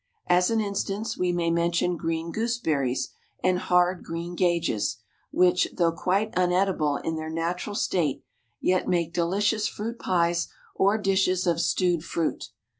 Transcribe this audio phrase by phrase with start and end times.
[0.25, 3.09] As an instance we may mention green gooseberries
[3.43, 4.95] and hard greengages,
[5.29, 8.23] which, though quite uneatable in their natural state,
[8.59, 12.45] yet make delicious fruit pies or dishes of stewed fruit.